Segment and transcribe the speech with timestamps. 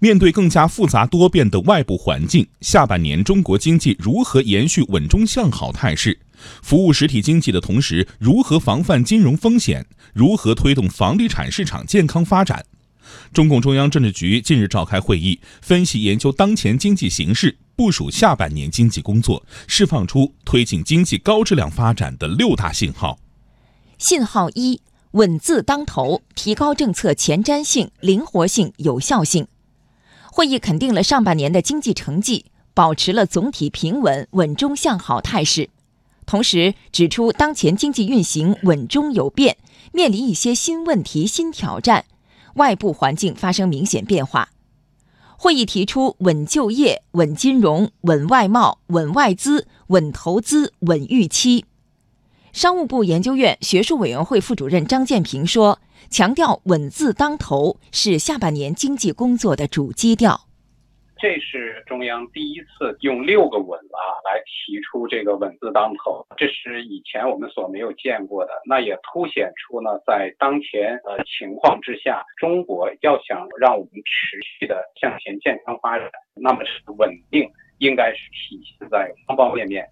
[0.00, 6.18] 面对更加复杂多变的外部环境，下半年中国经济如何延续稳中向好态势？
[6.62, 9.84] 服务实体经济的同时，如何防范金融风险？
[10.14, 12.64] 如何推动房地产市场健康发展？
[13.32, 23.18] 中共中央政治局近日召开会议，分析研究当前经济形势，部署下半年经济工作，释放出推进经济高质量发展的六大信号。
[23.98, 24.80] 信号一：
[25.12, 29.48] 稳字当头，提高政策前瞻性、灵活性、有效性。
[30.38, 35.68] 会议肯定了上半年的经济成绩，保持了总体平稳、稳中向好态势。
[36.26, 39.56] 同时指出，当前经济运行稳中有变，
[39.90, 42.04] 面临一些新问题、新挑战，
[42.54, 44.50] 外部环境发生明显变化。
[45.36, 51.64] 会议提出稳就业、稳金融、稳外贸、稳外资、稳投资、稳预期。
[52.52, 55.78] 商务部研究院学术委员会副主任张建平说。
[56.10, 60.40] 强调“稳”字当头是下半年经济工作的主基调。
[61.18, 68.52] 这是中央第一次用六个“稳”啊来提出这个“稳”字当头，这是以前我们所没有见过的。
[68.64, 79.86] 那也凸显出呢，在当前呃情况之下，中国要想让我们持续的向前健康发展，那么是稳定应该是体现在方方面面。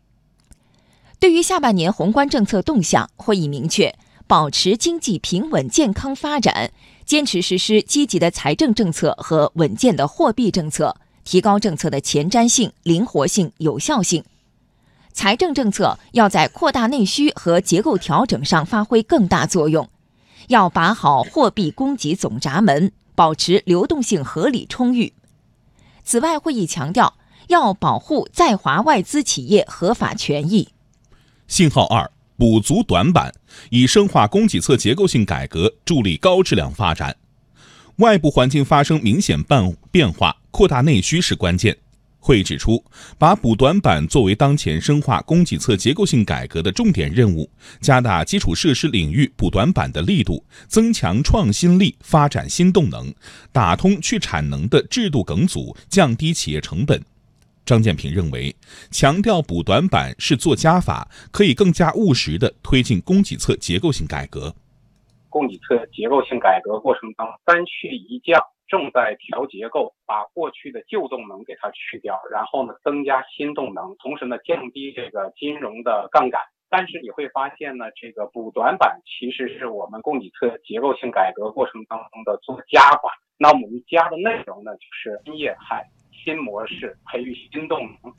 [1.18, 3.94] 对于下半年宏观政策动向，会议明确。
[4.28, 6.72] 保持经济平稳健康发展，
[7.04, 14.24] 坚持实施积极的财政政策和稳健的货币政策，提高政策的前瞻性、灵活性、有效性。
[15.12, 19.88] 财政政策要在扩大内需和结构调整上发挥更大作用，
[20.48, 25.12] 要把好货币供给总闸门，保持流动性合理充裕。
[26.02, 27.14] 此外，会议强调
[27.46, 30.70] 要保护在华外资企业合法权益。
[31.48, 32.10] 信号二。
[32.38, 33.32] 补足短板，
[33.70, 37.16] 以深化供给侧结构性改革助力高质量发展。
[37.96, 41.74] 外部环境发生明显变变化，扩大内需是关键。
[42.20, 42.84] 会议指出，
[43.16, 47.48] 把补短板作为当前深化供给侧结构性改革的重点任务，
[47.80, 53.14] 加大基础设施领域补短板的力度，增强创新力，发展新动能，
[53.50, 57.02] 打通去产能的制度梗阻，降低企业成本。
[57.66, 58.54] 张建平认为，
[58.92, 64.54] 强调补短板是做加法，可以更加务实的推进供给侧结构性改革。
[65.28, 76.40] 供给侧结构性改革过程当中，三去一降，重在调结构，把过去的旧动能给它去掉，然后呢增加新动能，同时呢降低这个金融的杠杆。
[76.70, 83.10] 但是你会发现呢，这个补短板其实是我们供给侧结构性改革过程当中的做加法。
[83.36, 85.84] 那我们加的内容呢，就是新业态。
[86.26, 88.12] 新模式培育新动能。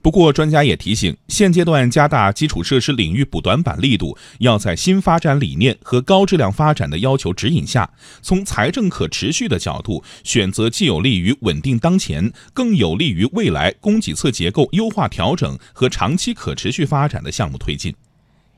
[0.00, 7.90] 不过，专家也提醒，现阶段加大基础设施领域补短板力度，要在新发展理念和高质量发展的要求指引下，
[8.22, 17.92] 从财政可持续的角度，选择既有利于稳定当前，更有利于未来供给侧结构优化调整和长期可持续发展的项目推进。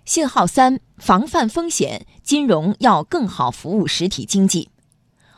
[0.05, 4.69] 信号三：防范风险，金融要更好服务实体经济。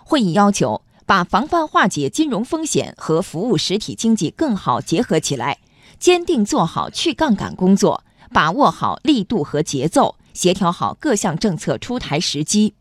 [0.04, 0.82] 会议要求。
[1.10, 5.58] 把防范化解金融风险和服务实体经济更好结合起来，
[5.98, 12.74] 坚定做好去杠杆工作，把握好力度和节奏，协调好各项政策出台时机。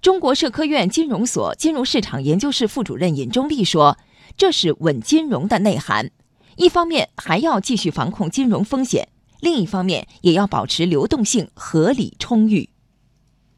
[0.00, 3.98] 中国社科院金融所金融市场研究室副主任尹中立说
[4.38, 6.10] ：“这是稳金融的内涵。
[6.56, 9.08] 一方面还要继续防控金融风险，
[9.42, 12.70] 另一方面也要保持流动性合理充裕。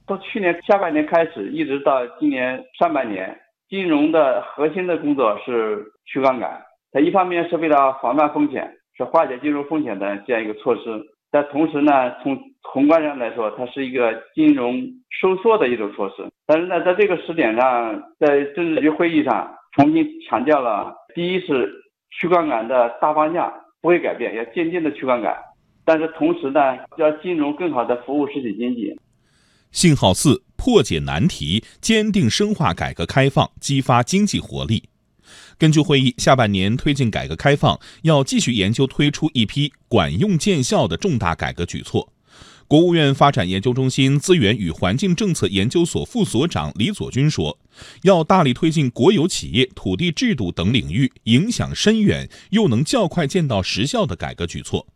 [0.09, 3.25] 从去年下半年开始，一直到今年上半年。”
[3.69, 10.83] 金融的核心的工作是去杠杆，它一方面是为了防范风险，是化解金融风险的这样一个措施，
[11.31, 14.83] 但同时呢，从宏观上来说，它是一个金融
[15.21, 16.27] 收缩的一种措施。
[16.47, 21.71] 但是呢，在这个时点上，在政治局会议上重新强调了：第一是
[22.11, 23.53] 去杠杆的大方向
[23.83, 25.37] 不会改变，要渐进的去杠杆，
[25.85, 28.99] 但是同时呢，要金融更好的服务实体经济。
[29.71, 34.83] 信号四：破解难题，坚定深化改革开放，激发经济活力。
[35.57, 42.13] 根据会议，下半年推进改革开放，要继续研究推出一批管用见效的重大改革举措。
[42.67, 47.59] 国务院发展研究中心资源与环境政策研究所副所长李佐军说
[48.03, 54.87] ：“要大力推进国有企业、土地制度等领域影响深远又能较快见到实效的改革举措。”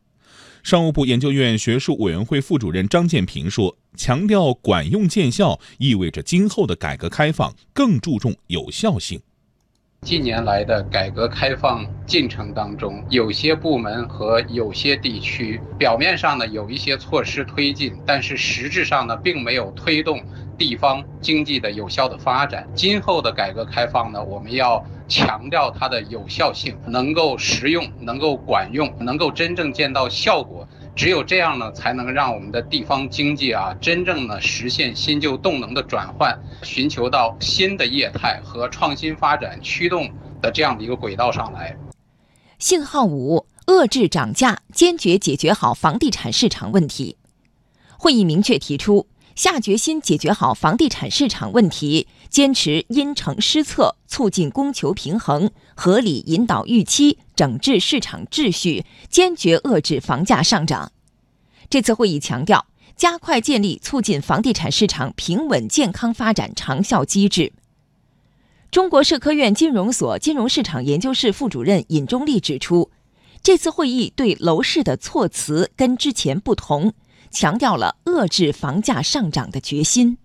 [0.62, 9.20] 商务部研究院学术委员会副主任张建平说：“强调管用见效，意味着今后的改革开放更注重有效性。
[10.02, 20.20] 近年来的改革开放进程当中，有些部门和有些地区表面上呢有一些措施推进，但是实质上呢并没有推动
[20.58, 22.68] 地方经济的有效的发展。
[22.74, 30.66] 今后的改革开放呢，我们要强调它的有效性，能够实用，能够管用，能够真正见到效果。
[30.94, 40.10] 只有这样呢，才能让我们的地方经济啊，真正的实现新旧动能的转换，寻求到新的业态和创新发展驱动
[40.42, 41.74] 的这样的一个轨道上来。
[42.58, 47.16] 信号五：遏制涨价，坚决解决好房地产市场问题。
[47.98, 60.92] 会议明确提出，下决心解决好房地产市场问题，坚持因城施策，促进供求平衡，合理引导预期，整治市场秩序，坚决遏制房价上涨。
[61.70, 67.52] 这次会议强调，加快建立促进房地产市场平稳健康发展长效机制。
[68.70, 72.90] 中国社科院金融所金融市场研究室副主任尹忠立指出，
[73.42, 76.94] 这次会议对楼市的措辞跟之前不同。
[77.32, 80.16] 强调了遏制房价上涨的决心。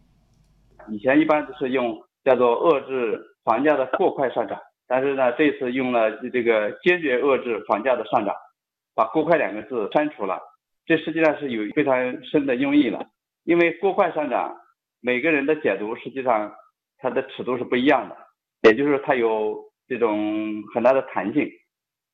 [0.92, 8.36] 以前一般都是用叫做遏制房价的过快上涨，但是呢，这次用了这个坚决遏制房价的上涨，
[8.94, 10.40] 把“过快”两个字删除了。
[10.86, 11.94] 这实际上是有非常
[12.24, 13.06] 深的用意了，
[13.44, 14.56] 因为过快上涨，
[15.02, 16.52] 每个人的解读实际上
[16.98, 18.16] 它的尺度是不一样的，
[18.64, 19.58] 也就是它有
[19.88, 21.46] 这种很大的弹性，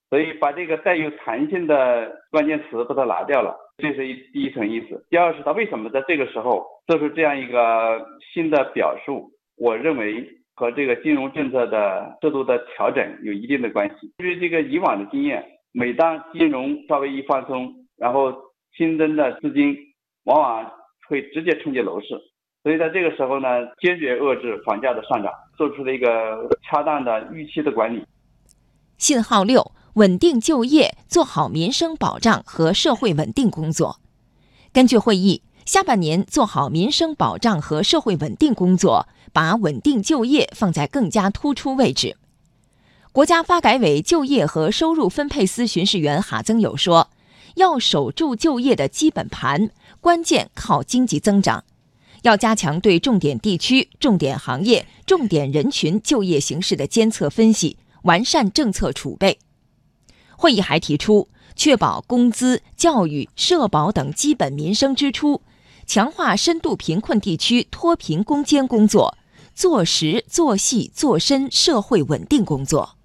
[0.09, 3.55] 所以把这个带有弹性的关键词把它拿掉了。
[3.77, 5.05] 这是一第一层意思。
[5.09, 9.31] 第二是他为什么在这个时候做出这样一个新的表述？
[9.57, 10.25] 我认为
[10.55, 14.13] 和这个金融政策的制度的调整有一定的关系。
[14.17, 18.33] 因为这个以往的经验，每当金融稍微一放松，然后
[18.77, 19.75] 新增的资金
[20.25, 20.71] 往往
[21.09, 22.07] 会直接冲击楼市。
[22.61, 23.47] 所以在这个时候呢，
[23.81, 28.05] 坚决遏制房价的上涨，做出了一个恰当的预期的管理。
[28.97, 29.61] 信号六。
[29.93, 33.99] 稳定就业，做好民生保障和社会稳定工作。
[34.71, 42.17] 根据会议，下半年做好民生保障和社会稳定工作，把稳定就业放在更加突出位置。
[43.11, 47.11] 国家发改委就业和收入分配司巡视员哈增友说
[47.53, 49.69] ：“要守住就业的基本盘，
[50.01, 51.63] 关键靠经济增长。
[52.23, 59.37] 要加强对重点地区、重点行业、重点人群就业形势的监测分析，完善政策储备。”
[60.43, 65.41] 会议还提出，确保工资、教育、社保等基本民生支出，
[65.87, 69.17] 强化深度贫困地区脱贫攻坚工作，
[69.55, 72.97] 做实做细做深社会稳定工作。